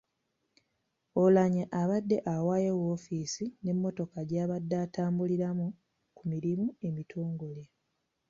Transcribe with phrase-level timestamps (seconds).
[1.19, 5.67] Oulanyah abadde awaayo woofiisi n’emmotoka gy’abadde atambuliramu
[6.15, 7.63] ku mirimu emitongole.